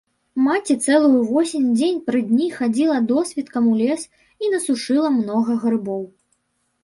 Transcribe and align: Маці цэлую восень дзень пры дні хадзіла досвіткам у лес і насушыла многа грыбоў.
Маці 0.43 0.75
цэлую 0.85 1.19
восень 1.31 1.65
дзень 1.75 1.99
пры 2.07 2.19
дні 2.29 2.47
хадзіла 2.55 2.97
досвіткам 3.11 3.63
у 3.73 3.75
лес 3.81 4.01
і 4.45 4.49
насушыла 4.53 5.09
многа 5.19 5.53
грыбоў. 5.67 6.01